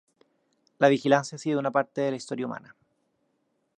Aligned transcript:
La 0.79 0.87
vigilancia 0.87 1.35
ha 1.35 1.37
sido 1.37 1.59
una 1.59 1.69
parte 1.69 2.01
de 2.01 2.09
la 2.09 2.17
historia 2.17 2.47
humana. 2.47 2.75